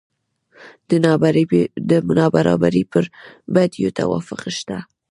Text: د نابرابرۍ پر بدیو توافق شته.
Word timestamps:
د 1.89 1.91
نابرابرۍ 2.17 2.83
پر 2.91 3.03
بدیو 3.53 3.95
توافق 3.99 4.41
شته. 4.57 4.77